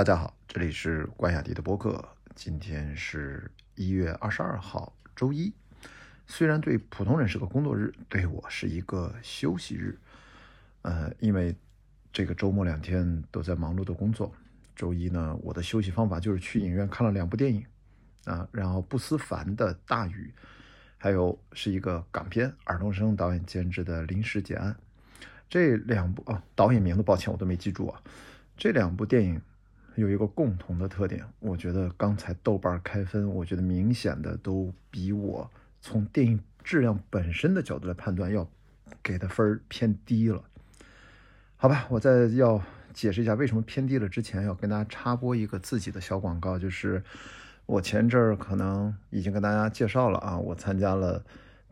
[0.00, 2.02] 大家好，这里是关雅迪的播客。
[2.34, 5.52] 今天是一月二十二号，周一。
[6.26, 9.98] 虽然对普通人是个工作日，对我是一个休息日。
[10.80, 11.54] 呃，因为
[12.14, 14.32] 这个周末两天都在忙碌的工作。
[14.74, 17.62] 周一呢，我的休息方法就是去影院看了两部电影
[18.24, 20.32] 啊，然后不思凡的《大雨》，
[20.96, 24.74] 还有是一个港片，尔冬升导演监制的《临时结案》。
[25.50, 28.00] 这两部啊，导演名字抱歉我都没记住啊。
[28.56, 29.42] 这两部电影。
[29.96, 38.48] 有一个共同的特点，我觉得刚才豆瓣开分，我觉得明显的都比我从电影质量本身的角度来判断要
[39.02, 40.42] 给的分偏低了。
[41.56, 42.62] 好吧，我在要
[42.94, 47.02] 解释一下为什么偏低了之前，要跟大家插播一个自己的小广告，就是
[47.66, 51.22] 我前阵儿可能已经跟大家介绍了啊，我参加了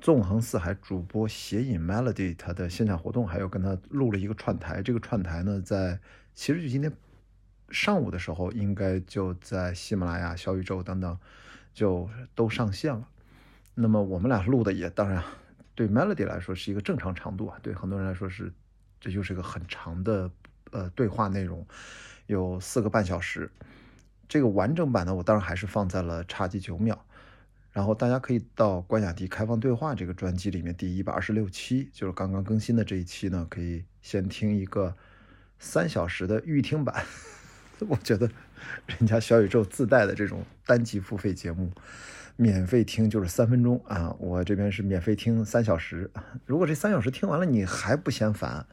[0.00, 5.98] 纵横四海主播写影 Melody 他的线下活动，还有跟他录了一个串台，这个串台呢，在
[6.34, 6.92] 其实就今天。
[7.70, 11.19] 上午的时候，应该就在喜马拉雅、小宇宙等等，
[11.72, 13.08] 就都上线了。
[13.74, 15.22] 那么我们俩录的也当然，
[15.74, 18.52] 对 Melody 来说是一个正常长度啊，对很多人来说是，
[19.00, 20.30] 这就是一个很长的
[20.70, 21.66] 呃对话内容，
[22.27, 23.50] 有四个半小时。
[24.28, 27.05] 这个完整版呢，我当然还是放在了差几九秒。
[27.70, 34.96] 然后大家可以到关雅迪开放对话这个专辑里面第一百二十六期，就是刚刚更新的这一期呢，可以先听一个
[35.58, 37.05] 三小时的预听版。
[37.86, 38.28] 我觉得，
[38.86, 41.70] 人家小宇宙自带的这种单集付费节目，
[42.34, 46.10] 免费听就是三分钟啊，我这边是免费听三小时。
[46.44, 48.66] 如果这三小时听完了你还不嫌烦，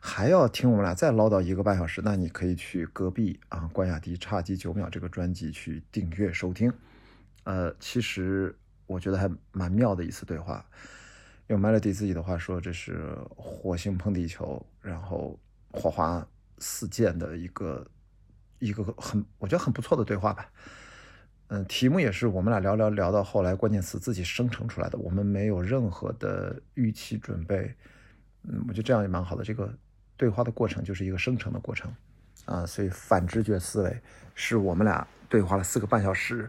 [0.00, 6.72] 还要听我们俩再唠叨一个半小时，那你可以去隔壁啊关雅迪差几九秒这个专辑去订阅收听。
[7.44, 8.56] 呃，其实
[8.86, 10.66] 我觉得还蛮妙的一次对话，
[11.46, 15.38] 用 Melody 自己的话说，这是火星碰地球，然后
[15.70, 16.26] 火花
[16.58, 17.86] 四溅的一个。
[18.60, 20.48] 一个很我觉得很不错的对话吧，
[21.48, 27.74] 嗯，题目也是我们俩聊聊聊到后来关键词自己生成出来的，我们没有任何的预期准备，
[28.44, 29.42] 嗯，我觉得这样也蛮好的。
[29.42, 29.74] 这个
[30.16, 31.92] 对话的过程就是一个生成的过程，
[32.44, 34.00] 啊，所以反直觉思维
[34.34, 36.48] 是我们俩对话了四个半小时，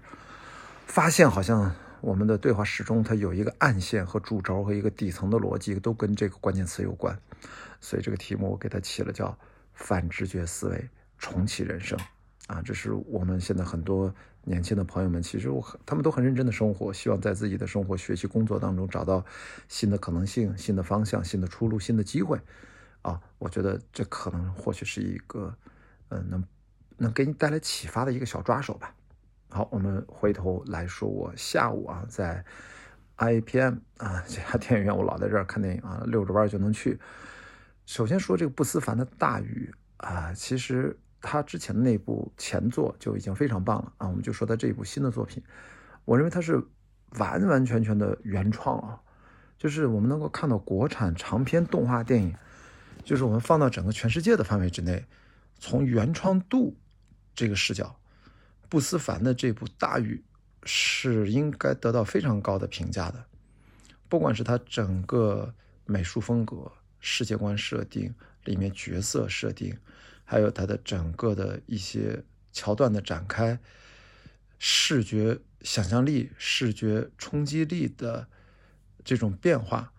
[0.85, 7.17] 发现好像我们的对话始终它有一个暗线和主轴和一个底层的逻辑都跟这个关键词有关，
[7.79, 9.37] 所以这个题目我给它起了叫
[9.73, 10.89] 反直觉思维。
[11.21, 11.97] 重启人生，
[12.47, 19.23] 啊，这是我们现在很多年轻的朋友们，其实我他们都很认真的生活，希望在自己的生活、学习、工作当中找到
[19.67, 22.41] 新的可能性、新的方向、新的出路、新的机会，
[23.03, 25.55] 啊，我觉得这可能或许是一个，
[26.09, 26.43] 嗯，能
[26.97, 28.93] 能给你带来启发的一个小抓手吧。
[29.49, 32.43] 好，我们回头来说，我下午啊在
[33.17, 36.99] IPM 啊这家电影院，我老在这儿看电影啊，溜着弯就能去。
[37.85, 40.97] 首先说这个不思凡的大雨啊，其实。
[41.21, 44.07] 他之前的那部前作就已经非常棒了啊！
[44.07, 45.41] 我们就说他这一部新的作品，
[46.03, 46.61] 我认为他是
[47.19, 48.99] 完完全全的原创啊！
[49.57, 52.35] 就是我们能够看到国产长篇动画电影，
[53.03, 55.05] 就是我们放到整个全世界的范围之内，
[55.59, 56.75] 从原创度
[57.35, 57.95] 这个视角，
[58.67, 60.23] 不思凡的这部《大雨》
[60.67, 63.23] 是应该得到非常高的评价的，
[64.09, 65.53] 不管是他整个
[65.85, 68.11] 美术风格、世界观设定、
[68.45, 69.77] 里面角色设定。
[70.31, 73.59] 还有它的整个的一些桥段的展开，
[74.57, 78.29] 视觉想象力、视觉冲击力的
[79.03, 79.91] 这种变化，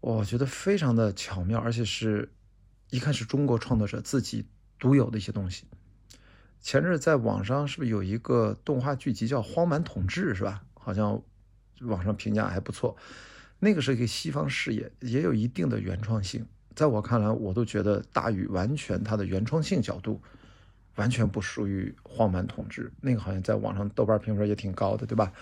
[0.00, 2.32] 我觉得非常的巧妙，而且是
[2.88, 4.46] 一看是中国创作者自己
[4.78, 5.66] 独有的一些东西。
[6.62, 10.64] 前日在网上是不是有一个动画剧集叫《荒蛮统治》是吧？
[10.72, 11.22] 好像
[11.82, 12.96] 网上评价还不错。
[13.58, 16.46] 那个是一个西方视野，也有一定的原创性。
[16.74, 20.20] 在我看来，我都觉得大禹完全它的原创性角度，
[20.94, 22.90] 完全不属于荒蛮统治。
[23.00, 25.32] 那个好像在网上豆瓣评分也挺高的，对吧？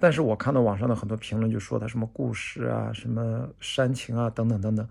[0.00, 4.86] 但是我看到网上的很多评论就说它什么故事啊、什么煽情啊等等等等。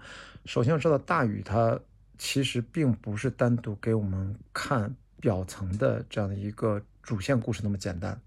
[0.46, 1.80] 首先要知道，大禹它
[2.18, 8.20] 其实并不是单独给我们看表层的这样的一个主线故事那么简单，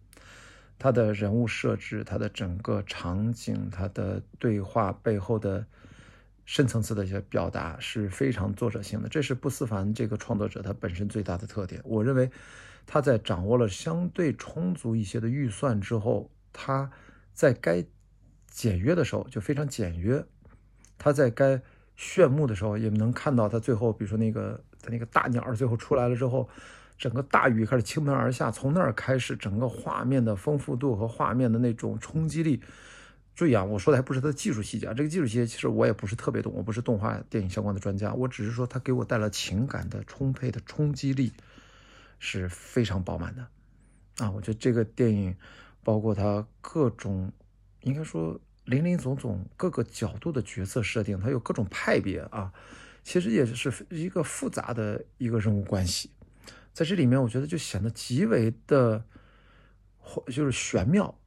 [0.79, 5.65] 它的人物设置、它的整个场景、它的对话背后的。
[6.51, 11.81] 深层次的一些表达是非常作者性的，这是不思凡这个创作者他本身最大的特点。
[11.85, 12.29] 我认为
[12.85, 16.91] 他在掌握了相对充足一些的预算之后，他
[17.33, 17.85] 在该
[18.49, 20.27] 简约的时候就非常简约，
[20.99, 21.63] 他在该
[21.95, 26.49] 炫目的时候也能看到他最后，比如说那个他那个大鸟最后出来了之后，
[26.99, 32.61] 整个大雨开始倾盆而下，从那儿开始整个画面的丰富度和画面的那种冲击力。
[33.35, 41.33] 注意啊，我说的还不是它的技术细节啊，这个技术细节其实我也不是特别懂，我不是动画电影相关的专家，我只是说它给我带来情感的充沛的冲击力，
[42.19, 43.47] 是非常饱满的
[44.19, 44.31] 啊。
[44.31, 45.35] 我觉得这个电影
[45.83, 47.33] 包括它各种，
[47.83, 52.53] 应该说林林总总各个角度的角色设定，它有各种派别啊，
[53.03, 56.11] 其实也是一个复杂的一个人物关系，
[56.75, 59.03] 在这里面我觉得就显得极为的，
[60.27, 61.19] 就是玄妙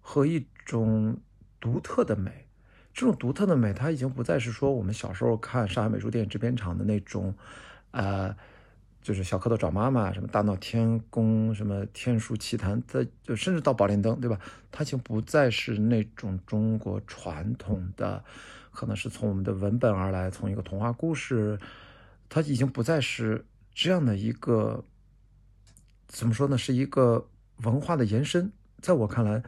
[0.00, 1.20] 和一种
[1.60, 2.46] 独特的美。
[2.94, 7.32] 这种独特的美，它已经不再是说我们小时候看上海美术电影制片厂的那种，
[7.92, 8.34] 呃，
[9.00, 14.40] 就是小蝌蚪找妈妈，什么大闹天宫，什么天书奇谭，它就甚至到宝莲灯，对吧？
[14.72, 18.24] 它已经不再是那种中国传统的，
[18.72, 21.60] 可能是从我们的文本而来，从一个童话故事，
[22.28, 24.82] 它已经不再是这样的一个，
[26.08, 26.58] 怎么说呢？
[26.58, 27.28] 是一个
[27.62, 28.50] 文化的延伸。
[28.80, 29.44] 在我看来，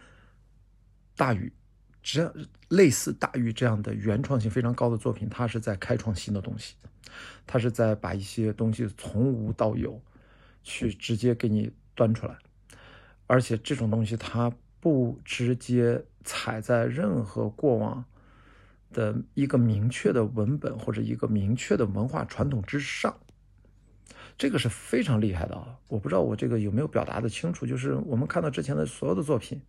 [1.16, 1.52] 大禹。
[2.02, 2.34] 这样
[2.68, 6.74] 类似大鱼这样的原创性非常高的作品，它是在开创新的东西，
[7.46, 10.00] 它是在把一些东西从无到有，
[10.62, 12.36] 去直接给你端出来，
[13.26, 14.50] 而且这种东西它
[14.80, 18.02] 不直接踩在任何过往
[18.92, 23.14] 的一个明确的文本或者一个明确的文化传统之上，
[24.38, 25.78] 这个是非常厉害的啊！
[25.86, 29.60] 我不知道我这个有没有表达的清楚，就是我们看到之前的所有的作品。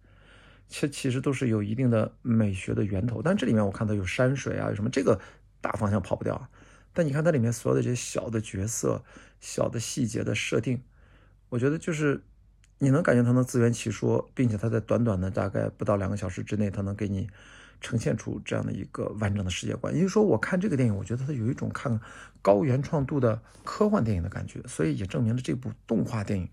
[0.71, 5.19] 其其实都是有一定的美学的源头，但这里面我看到有山水啊，有什么这个
[5.59, 6.49] 大方向跑不掉。
[6.93, 9.03] 但你看它里面所有的这些小的角色、
[9.41, 10.81] 小的细节的设定，
[11.49, 12.23] 我觉得就是
[12.79, 17.29] 你能感觉它能自圆其说，并且它在短短的大概不到两个小时之内，它能给你
[17.81, 19.93] 呈现出这样的一个完整的世界观。
[19.93, 21.99] 也就是说，我看这个电影，我觉得它有一种看
[22.41, 26.47] 高原创度的科幻电影的感觉，所以也证明了这部动画电影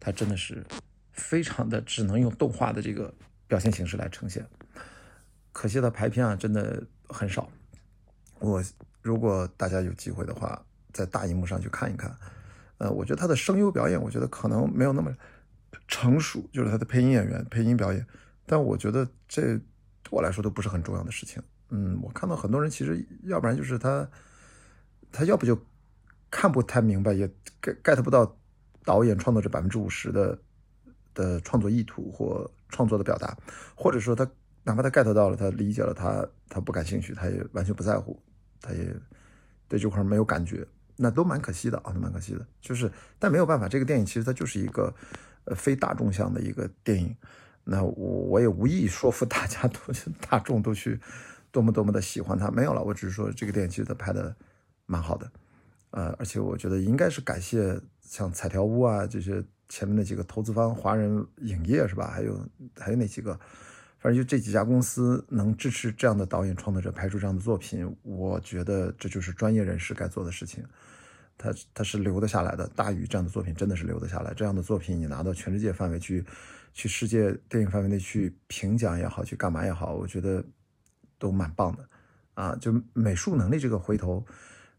[0.00, 0.64] 它真的是
[1.12, 3.12] 非常的只能用动画的这个。
[3.46, 4.46] 表现形式来呈现，
[5.52, 7.48] 可惜的排片啊真的很少。
[8.40, 8.62] 我
[9.02, 12.16] 如果大家有机会的话，在大荧幕上去看一看，
[12.78, 15.14] 呃，我觉得他的声优表演，我觉得可能没有那么
[15.86, 18.04] 成熟，就是他的配音演员配音表演。
[18.46, 19.56] 但我觉得这
[20.02, 21.42] 对我来说都不是很重要的事情。
[21.68, 24.08] 嗯，我看到很多人其实要不然就是他，
[25.12, 25.58] 他要不就
[26.30, 27.28] 看不太明白，也
[27.60, 28.36] get get 不到
[28.84, 30.38] 导演创作者百分之五十的
[31.14, 32.50] 的创作意图或。
[32.74, 33.36] 创作的表达，
[33.76, 34.28] 或者说他
[34.64, 38.20] 哪怕他 get 到了，他理解了，他他不感兴趣，他也完全不在乎，
[38.60, 38.92] 他也
[39.68, 40.66] 对这块没有感觉，
[40.96, 42.44] 那都蛮可惜的啊，都蛮可惜的。
[42.60, 42.90] 就是，
[43.20, 44.92] 但没有办法，这个电影其实它就是一个
[45.44, 47.14] 呃非大众向的一个电影。
[47.62, 49.78] 那我我也无意说服大家都
[50.28, 51.00] 大众都去
[51.52, 52.82] 多么多么的喜欢它，没有了。
[52.82, 54.34] 我只是说这个电影其实它拍的
[54.86, 55.30] 蛮好的，
[55.90, 59.44] 呃，而且我觉得应该是感谢像彩条屋啊这些。
[59.68, 62.08] 前面那几个投资方，华人影业是吧？
[62.08, 63.32] 还有还有那几个，
[63.98, 70.62] 反正就这几家公司能支持这样的导演创作者拍出这样的作品，我觉得这就是专业人士该做的事情。
[71.36, 74.32] 他他是留得下来的，大宇这样的作品真的是留得下来。
[74.34, 76.24] 这样的作品你拿到全世界范围去，
[76.72, 80.44] 去世界电影范围内去评奖也好，去干嘛也好，我觉得
[81.18, 81.88] 都蛮棒的
[82.34, 82.54] 啊。
[82.56, 84.24] 就美术能力这个回头，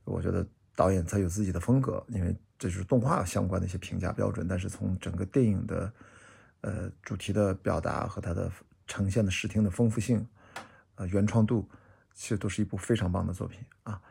[0.05, 2.35] 我觉得导演他有自己的风格，因为。
[2.57, 5.91] 这就是动画相关的一些评价标准，但是从整个电影的，
[6.61, 8.51] 呃，主题的表达和它的
[8.87, 10.25] 呈现的视听的丰富性，
[10.95, 11.67] 呃，原创度，
[12.13, 14.01] 其实都是一部非常棒的作品啊。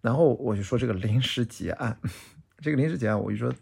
[0.00, 1.98] 然后我就说这个临时结案，
[2.58, 3.52] 这个临时结案，我就说，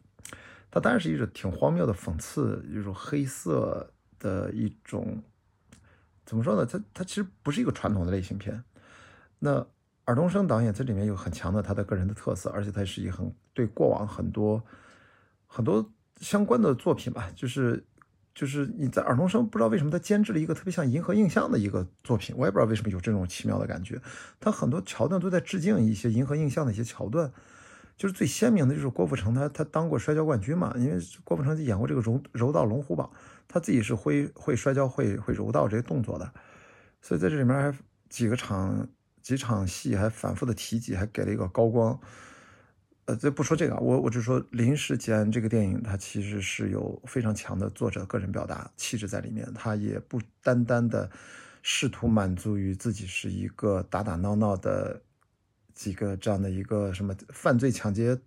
[0.70, 5.22] 它当然是一种挺荒谬的讽刺，一种黑色的一种，
[6.24, 6.64] 怎么说呢？
[6.64, 8.62] 它它其实不是一个传统的类型片，
[9.38, 9.66] 那。
[10.04, 14.62] 尔冬升导演在里面有很强的他的个人的特色，而且他是一很对过往很多
[15.48, 17.84] 很多相关的作品吧，就是
[18.32, 24.00] 就是你在尔冬升不知道为什么他监制了一个特别像银河映像的一个作品，我也不知道为什么有这种奇妙的感觉。
[24.38, 27.32] 他很多桥段都在致敬一些银河映像的一些桥段，
[27.96, 33.10] 就是最鲜明的就是郭富城他他当过摔跤冠军嘛，因为郭富城就演过这个柔柔道龙虎榜，
[33.48, 36.32] 他自己是会会摔跤会会柔道这些动作的，
[37.02, 37.76] 所以在这里面还
[38.08, 38.88] 几个场。
[39.20, 42.00] 几场戏还反复的提及，还给了一个高光。
[43.08, 49.50] 呃，这不说这个，我我就说《临时结案》这个电影，它其实是有非常强的作者个人表达气质在里面。
[49.54, 51.10] 它也不单单的
[51.62, 55.00] 试图满足于自己是一个打打闹闹的
[55.72, 58.18] 几个这样的一个什么犯罪抢劫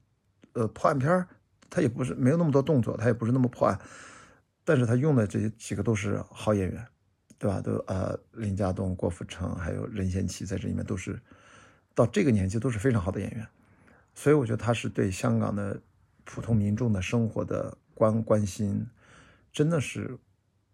[0.53, 1.27] 呃破案片儿，
[1.69, 3.79] 它也不是没有那么多动作，它也不是那么破案，
[4.63, 6.83] 但是他用的这几个都是好演员。
[7.38, 7.59] 对吧？
[7.59, 11.19] 都呃，林家栋、郭富城还有任贤齐在这里面都是
[11.95, 13.47] 到这个年纪都是非常好的演员，
[14.13, 15.82] 所以我觉得他是对香港的
[16.24, 18.86] 普通民众的生活的关关心，
[19.51, 20.18] 真的是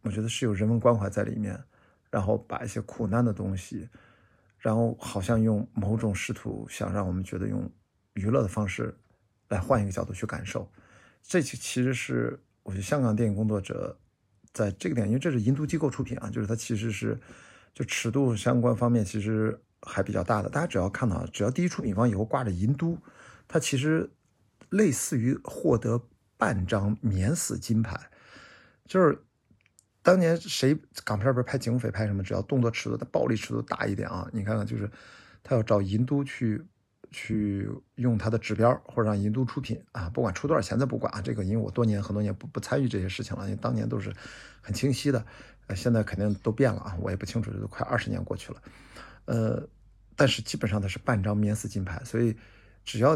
[0.01, 1.61] 我觉得是有人文关怀在里面，
[2.09, 3.87] 然后把一些苦难的东西，
[4.59, 7.69] 然后好像用某种试图想让我们觉得用
[8.13, 8.95] 娱乐的方式
[9.49, 10.69] 来换一个角度去感受，
[11.21, 13.97] 这其其实是我觉得香港电影工作者
[14.51, 17.19] 在这个点，因为这是银都机构出品啊，就是它其实是
[17.73, 20.49] 就尺度相关方面其实还比较大的。
[20.49, 22.97] 大家只要看到，只要第一出品方以后挂着银都，
[23.47, 24.09] 它其实
[24.69, 26.01] 类似于获得
[26.37, 27.99] 半张免死金牌，
[28.85, 29.23] 就是
[30.01, 34.89] 当年谁港片不是拍警匪拍什么，只要动作尺度的暴力尺度大一点啊，你看看就是
[35.43, 36.65] 他要找银都去。
[37.09, 41.21] 去用他的指标，或者让银都出品啊，不管出多少钱，咱不管啊。
[41.21, 44.13] 这个因为我多年很多年不不参与这些事情了，因为当年都是
[44.61, 45.25] 很清晰的，
[45.67, 48.61] 呃，现在肯定都变了啊，我也不清楚，这都快二十年过去了，
[49.23, 49.65] 呃，
[50.17, 52.35] 但是基本上它是半张免死金牌，所以
[52.83, 53.15] 只要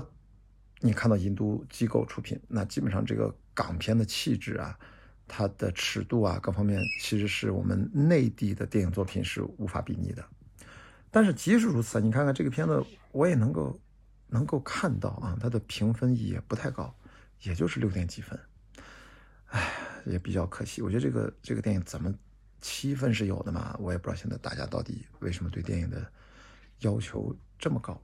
[0.83, 4.77] 你看到银都机构出品，那基本上这个港片的气质啊，
[5.27, 10.25] 它的尺度啊，各方面其实是我们内地的电影作品是无法比拟的。
[11.11, 13.79] 但是即使如此，你看看这个片子，我也能够
[14.27, 16.91] 能够看到啊，它的评分也不太高，
[17.43, 18.39] 也就是六点几分，
[19.47, 19.71] 哎，
[20.05, 20.81] 也比较可惜。
[20.81, 22.11] 我觉得这个这个电影怎么
[22.59, 23.77] 七分是有的嘛？
[23.79, 26.11] 我也不知道现在大家到底为什么对电影的
[26.79, 28.01] 要求这么高。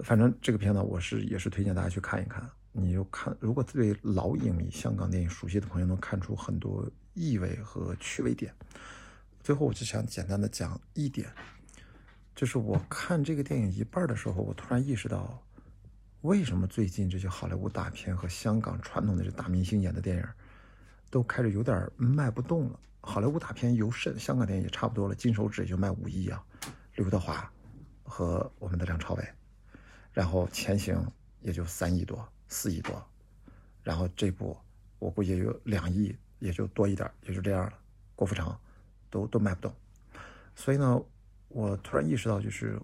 [0.00, 2.48] 反正这个片子我是也是推荐大家去看一看。
[2.72, 8.54] 你就看，如果对老影迷、香港电影熟悉的朋友能看出很多意味和趣味点。
[9.40, 11.26] 最后，我就想简单的讲一点。
[12.34, 15.42] 就是我看这个电影一半的时候，我突然意识到，
[16.20, 20.24] 为什么最近这些好莱坞大片和香港传统的这大明星演的电影，
[21.08, 22.78] 都开始有点卖不动了。
[23.00, 26.44] 好莱坞大片尤甚，香港电影也差不多了，金手指也就卖五亿啊。
[26.96, 27.50] 刘德华
[28.02, 29.26] 和我们的梁朝伟，
[30.16, 30.96] 然后前行
[31.42, 33.04] 也就三亿多、四亿多，
[33.82, 34.56] 然后这部
[34.98, 37.72] 我估计有两亿，也就多一点，也就这样了。
[38.14, 38.56] 郭富城
[39.10, 39.74] 都都卖不动，
[40.54, 40.98] 所以呢。
[41.48, 42.78] 我突然意识到，就是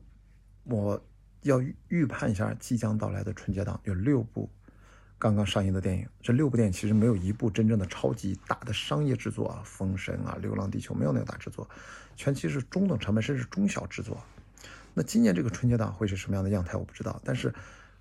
[0.62, 0.98] 我
[1.42, 4.48] 要预判一下即将到来的春节档，有六部
[5.18, 6.08] 刚刚上映的电影。
[6.22, 11.68] 这六部电影其实没有一部真正的超级大的商业制作啊，《封神》啊，《流浪地球》没有那个大制作，
[12.16, 14.16] 全其实是中等成本甚至中小制作。
[14.94, 17.20] 那今年这个春节档会是什么样的样态，我不知道。
[17.24, 17.54] 但是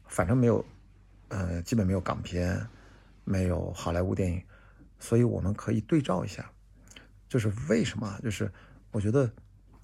[0.08, 0.66] 反正没有，
[1.30, 2.68] 呃，基本没有港片，
[3.24, 4.44] 没有好莱坞电影，
[5.00, 6.52] 所以我们可以对照一下，
[7.30, 8.20] 就是为什么？
[8.24, 8.52] 就是
[8.92, 9.32] 我觉得。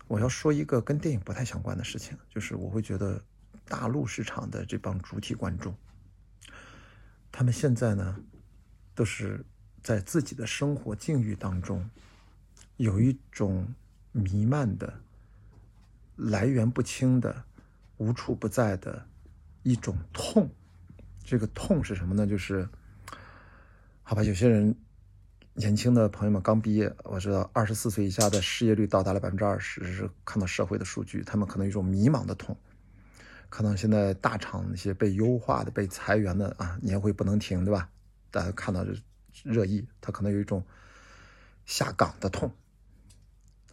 [0.09, 3.21] 我要说一个跟电影不太相关的事情，就是我会觉得
[3.67, 5.75] 大陆市场的这帮主体观众，
[7.29, 8.17] 他们现在呢，
[8.95, 9.45] 都是
[9.83, 11.89] 在自己的生活境遇当中，
[12.77, 13.67] 有一种
[14.13, 14.97] 弥漫的、
[16.17, 17.43] 来源不清的、
[17.95, 19.05] 无处不在的
[19.63, 20.49] 一种痛。
[21.23, 22.27] 这个痛是什么呢？
[22.27, 22.67] 就是，
[24.03, 24.75] 好吧，有些人。
[25.59, 32.55] 年轻的朋友们刚毕业，我知道二十四岁以下的失业率到达了百分之二十，是看到社会的数据，他们可能有一种迷茫的痛，
[33.49, 37.89] 可能现在大厂那些被优化的、被裁员的啊，年会不能停，对吧？
[38.29, 38.93] 大家看到这
[39.43, 40.63] 热议，他可能有一种
[41.65, 42.53] 下岗的痛，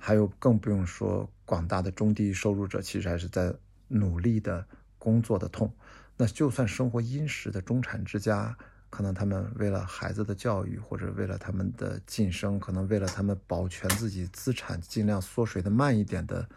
[0.04, 3.54] 还有更不用说广大的中低收入者，其实还是在
[3.88, 4.66] 努力的
[4.98, 5.72] 工作的痛。
[6.16, 8.56] 那就算生活殷实的中产之家。
[8.90, 16.48] 可能他们为了孩子的教育，或者为了他们的晋升，可能为了他们保全自己资产，尽量缩水的慢一点的，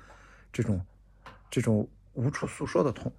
[0.53, 0.79] 这种
[1.49, 3.11] 这种无处诉说的痛，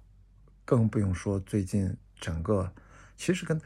[0.63, 2.71] 更不用说最近整个
[3.17, 3.59] 其实跟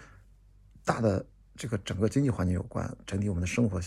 [0.84, 1.24] 大的
[1.55, 3.79] 这个整个经济环境有关，整体我们的生活，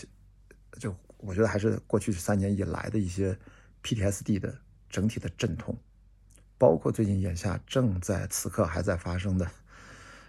[0.79, 3.37] 就我觉得还是过去三年以来的一些
[3.83, 4.57] PTSD 的
[4.89, 5.77] 整体的阵痛，
[6.57, 9.49] 包括最近眼下正在此刻还在发生的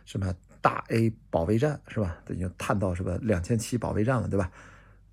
[0.04, 0.34] 什么。
[0.60, 2.20] 大 A 保卫战是吧？
[2.28, 3.16] 已经探到是吧？
[3.22, 4.50] 两千七保卫战了，对吧？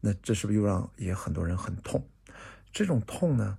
[0.02, 2.04] 那这是不是又让也很多人很痛？
[2.74, 3.56] 这种痛呢，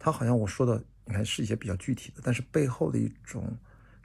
[0.00, 3.56] 它好像我说的，你看是一些比较具体的，但是背后的一种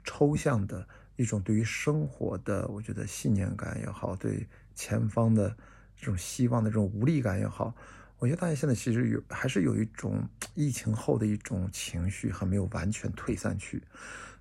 [0.04, 5.54] 抽象的一种对于生活的，我觉得信念感也好，对前方的
[5.96, 7.74] 这种希望的这种无力感也好，
[8.18, 13.82] 我觉得大家现在其实有还是有一种疫情后的一种情绪还没有完全退散去，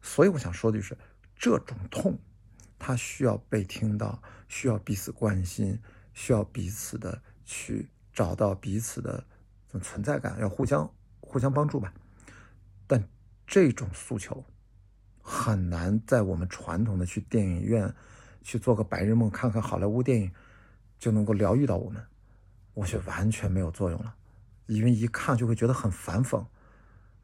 [0.02, 0.98] 所以我想说的就是
[1.36, 2.18] 这种痛。
[2.80, 5.80] 它需要被听到，需要彼此关心，
[6.14, 9.24] 需要彼此的去找到彼此的
[9.82, 10.92] 存在感，要互相
[11.22, 11.94] 互相帮助吧。
[12.86, 13.02] 但
[13.48, 14.44] 这种诉求
[15.22, 17.94] 很难在我们传统的去电影院
[18.42, 20.30] 去做个白日梦，看看好莱坞电影
[21.04, 22.02] 就能够疗愈到我们，
[22.74, 24.16] 我觉得完全没有作用了，
[24.68, 26.42] 因为一看就会觉得很反讽。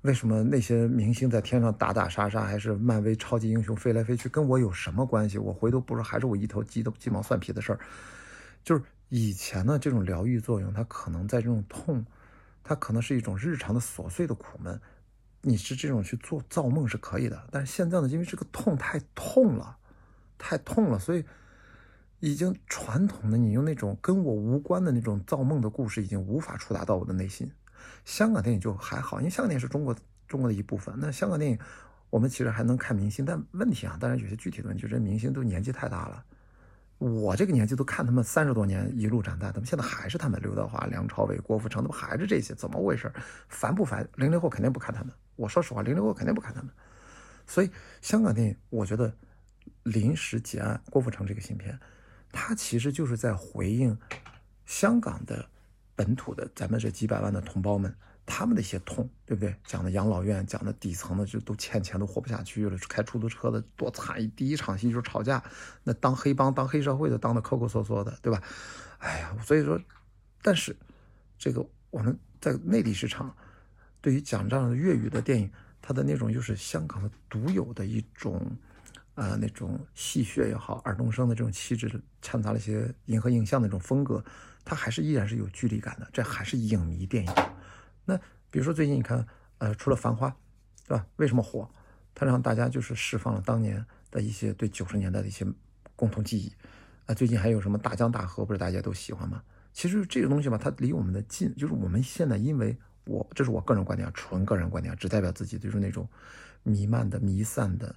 [0.02, 5.38] 为什么那些明星在天上打打杀杀，还是漫威超级英雄飞来飞去，跟我有什么关系？
[5.38, 7.80] 我回头不是还是我一头鸡的鸡毛蒜皮的事儿？
[8.66, 12.06] 就是以前呢，这种疗愈作用，它可能在这种痛，
[12.62, 14.78] 它可能是一种日常的琐碎的苦闷，
[15.40, 17.42] 你是这种去做造梦是可以的。
[17.50, 19.78] 但是现在呢，因为这个痛太痛了，
[20.38, 21.24] 太痛了，所以
[22.20, 27.50] 已经传统的你用那种跟我无关的那种造梦的故事，已经无法触达到我的内心。
[28.04, 29.96] 香港电影就还好，因为香港电影是中国
[30.28, 30.94] 中国的一部分。
[30.98, 31.58] 那香港电影，
[32.10, 36.24] 我们其实还能看明星，但问题啊，当然有些具体的问题，就是明星都年纪太大了。
[36.98, 43.10] 我这个年纪都看他们三十多年一路长大，他们现在还是他们刘德华、梁朝伟、郭富城，他们还是这些，怎么回事？
[43.48, 44.06] 烦不烦？
[44.16, 45.14] 零零后肯定不看他们。
[45.38, 46.70] 我说实话，零零后肯定不看他们。
[47.48, 47.72] 所以
[48.02, 49.14] 香港电影，我觉得
[49.84, 51.80] 临时结案郭富城这个新片。
[52.32, 53.98] 他其实就是在回应
[54.66, 55.50] 香港的
[55.96, 57.94] 本土的咱们这几百万的同胞们
[58.26, 59.56] 他们的一些痛，对不对？
[59.66, 64.32] 讲的养老院，讲的底层的就都欠钱都活不下去了，开出租车的多惨！
[64.36, 65.44] 第一场戏就是吵架，
[65.84, 68.44] 那当黑帮、当黑社会的当的抠抠搜搜的，对吧？
[69.00, 69.82] 哎呀，所以说，
[70.44, 70.76] 但是
[71.40, 73.36] 这个我们在内地市场，
[74.00, 78.56] 对于讲这样的粤语的电影，它的那种又是香港的独有的一种。
[79.20, 84.24] 啊，那种戏谑也好，尔冬升的这种气质，掺杂了一些银河映像的那种风格，
[84.64, 86.08] 它还是依然是有距离感的。
[86.14, 87.32] 这还是影迷电影。
[88.06, 88.16] 那
[88.50, 90.30] 比如说最近你看，呃，除了《繁花》，
[90.88, 91.06] 对吧？
[91.18, 91.70] 为什么火？
[92.16, 95.46] 它让大家就是释放了当年的一些对九十年代的一些
[95.98, 96.50] 共同记忆。
[97.06, 99.44] 啊，最近还有什么《大江大河》，不是大家都喜欢吗？
[99.74, 106.08] 其实这个东西吧，它离我们的近，就是我们现在因为我这是我个人观点，纯个人观点，只代表自己，就是那种
[106.64, 107.94] 弥漫的、弥散的。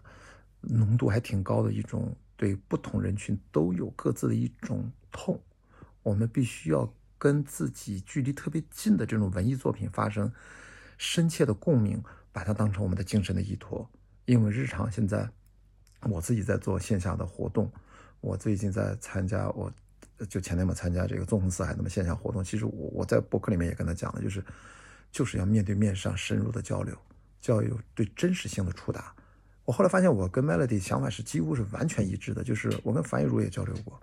[0.62, 5.40] 浓度还挺高的一种，对不同人群都有各自的一种痛，
[6.02, 10.32] 我们必须要跟自己距离特别近的这种文艺作品发生
[10.98, 12.02] 深切的共鸣，
[12.32, 13.88] 把它当成我们的精神的依托。
[14.24, 15.28] 因为日常现在
[16.02, 17.70] 我自己在做线下的活动，
[18.20, 19.72] 我最近在参加，我
[20.28, 22.42] 就前天嘛参加这个纵横四海那么线下活动。
[22.42, 24.44] 其实我我在博客里面也跟他讲了，就是
[25.10, 26.96] 就是要面对面上深入的交流，
[27.40, 29.14] 就要有对真实性的触达。
[29.64, 32.42] 我后来发现，我跟 Melody 想法是几乎是完全一致的。
[32.42, 34.00] 就是我跟樊一茹也交流过，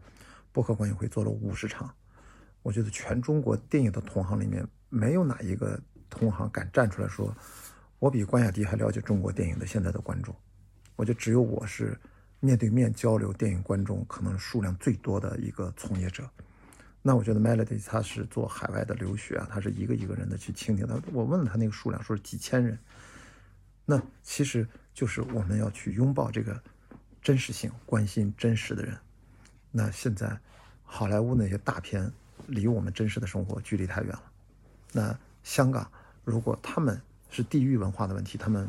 [0.54, 1.94] 播客观影会做了五十场。
[2.64, 5.78] 我觉得全中国电影的同行里面，没有哪一个
[6.10, 7.36] 同行敢站出来说，
[8.00, 10.34] 我比关雅迪还了解中国电影的现在的观众。
[10.96, 12.00] 我觉得只有我是
[12.40, 16.30] 面对面交流电影观众可能数量最多的一个从业者。
[17.02, 20.88] 那我觉得 Melody 他是做海外的留学啊，他是一个一个人的去倾听。
[20.88, 22.80] 他我问了他那个数量，说是几千人。
[23.86, 24.66] 那其实。
[25.00, 26.62] 就是我们要去拥抱这个
[27.22, 28.98] 真实性，关心真实的人。
[29.72, 30.38] 那现在
[30.84, 32.12] 好莱坞那些大片
[32.48, 34.24] 离我们真实的生活距离太远了。
[34.92, 35.90] 那香港
[36.26, 38.68] 如果他们是地域文化的问题，他们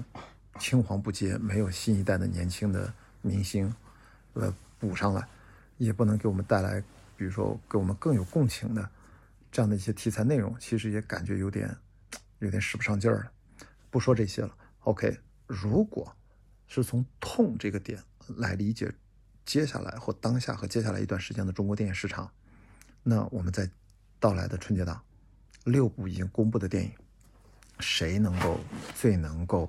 [0.60, 3.74] 青黄不接，没有新一代的年轻的明星
[4.34, 5.26] 呃补上来，
[5.78, 6.80] 也不能给我们带来，
[7.16, 8.88] 比如说给我们更有共情的
[9.50, 11.76] 这样的一些题材内容，其实也感觉有点
[12.38, 13.32] 有点使不上劲儿了。
[13.90, 16.14] 不说这些了，OK，如果。
[16.70, 18.02] 是从痛这个点
[18.38, 18.90] 来理解
[19.44, 22.30] 接下来或当下和接下来一段时间的中国电影市场。
[23.02, 23.68] 那我们在
[24.20, 25.02] 到来的春节档，
[25.64, 26.92] 六部已经公布的电影，
[27.80, 28.60] 谁能够
[28.94, 29.68] 最能够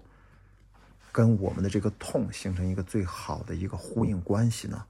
[1.12, 4.86] 跟我们的这个痛形成一个最好的一个呼应关系呢？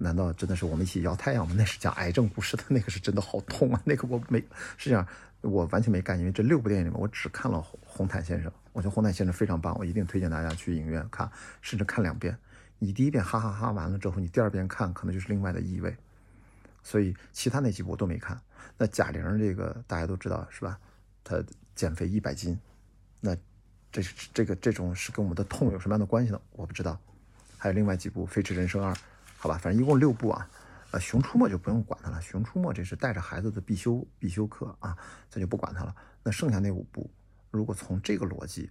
[0.00, 1.54] 难道真的是我们一起摇太阳吗？
[1.58, 3.82] 那是讲癌症故事的，那个是真的好痛啊！
[3.84, 4.38] 那个我没，
[4.76, 5.06] 实际上
[5.40, 11.28] 我完全没干，因为这六部电影里面，我只看了《红毯先生》，我觉得《红毯先生》非常棒，我一定推荐大家去影院看，
[11.60, 12.36] 甚至看两遍。
[12.78, 15.92] 你第一遍哈哈哈完了之后，你第二遍看可能就是另外的意味。
[16.84, 18.40] 所以其他那几部我都没看。
[18.76, 20.78] 那贾玲这个大家都知道是吧？
[21.24, 21.42] 她
[21.74, 22.56] 减肥一百斤，
[23.20, 23.36] 那
[23.90, 26.40] 这是这个这种是跟我们的痛有什么样的关系呢？
[26.52, 26.96] 我不知道。
[27.56, 28.92] 还有另外几部《飞驰人生二》。
[29.40, 30.50] 好吧，反正一共六部啊，
[30.90, 34.98] 呃，《熊出没》就不用管它了，《熊出没》这是带着孩子的必修必修课啊，
[35.30, 35.94] 咱就不管它了。
[36.24, 37.08] 那剩下那五部，
[37.52, 38.68] 如果从这个逻辑，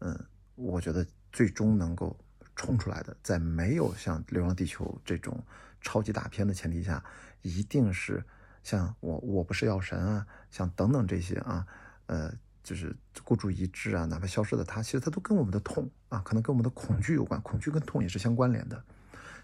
[0.00, 0.18] 嗯，
[0.56, 2.18] 我觉得最终能够
[2.56, 5.40] 冲出来的，在没有像《流浪地球》这种
[5.80, 7.02] 超级大片的前提下，
[7.42, 8.20] 一定是
[8.64, 11.64] 像我我不是药神啊，像等等这些啊，
[12.06, 18.84] 呃，就是孤注一掷啊，哪怕消失的他，其实它都跟我们的痛啊，可能跟我们的恐惧有关，恐惧跟痛也是相关联的。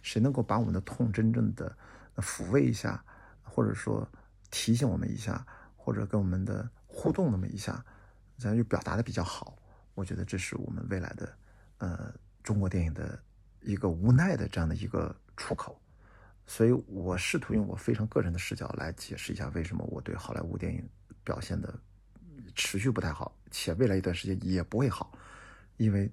[0.07, 1.77] 谁能够把我们的痛真正的
[2.19, 3.05] 抚慰一下，
[3.43, 4.09] 或者说
[4.53, 5.45] 提醒我们一下，
[5.77, 7.85] 或者跟我们的互动那么一下，
[8.39, 9.59] 咱就表达的比较好。
[9.97, 11.37] 我觉得这是我们未来的，
[11.79, 12.15] 呃，
[12.45, 13.21] 中国电影的
[13.63, 15.77] 一个无奈的这样的一个出口。
[16.47, 20.89] 所以我试图用我非常个人的视角来解释一下，为什么我对好莱坞电影
[21.25, 21.77] 表现的
[22.55, 25.19] 持续不太好，且未来一段时间也不会好，
[25.79, 26.09] 因为。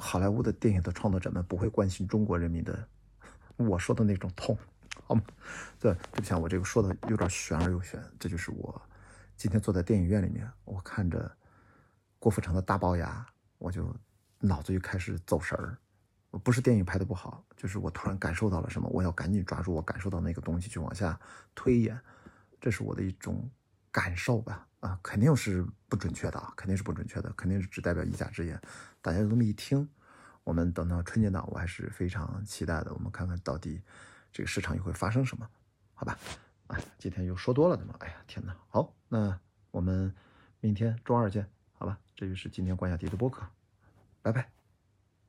[0.00, 2.88] 好莱坞的电影的创作者们不会关心中国人民的，
[3.56, 4.56] 我说的那种痛，
[5.04, 5.22] 好吗？
[5.78, 8.02] 对，对不起，我这个说的有点玄而又玄。
[8.18, 8.80] 这就是我
[9.36, 11.30] 今天坐在电影院里面，我看着
[12.18, 13.26] 郭富城的大龅牙，
[13.58, 13.94] 我就
[14.38, 15.76] 脑子就开始走神儿。
[16.44, 21.18] 不是电影拍的不好，就是我突然感受到了什么，我要赶紧抓住我感受到那个东西去往下
[21.54, 22.00] 推演，
[22.60, 23.50] 这是我的一种
[23.90, 24.66] 感受吧。
[24.80, 28.58] 啊，肯定是不准确的啊，肯定是不准确的，肯定是只代表一家之言。
[29.02, 29.86] 大家就这么一听，
[30.42, 32.90] 我们等到春节档，我还是非常期待的。
[32.94, 33.82] 我们看看到底
[34.32, 35.46] 这个市场又会发生什么，
[35.92, 36.18] 好吧？
[36.68, 38.56] 哎，今天又说多了怎么，哎呀，天哪！
[38.68, 39.38] 好，那
[39.70, 40.14] 我们
[40.60, 41.98] 明天周二见，好吧？
[42.16, 43.46] 这就是今天关雅迪的播客，
[44.22, 44.59] 拜拜。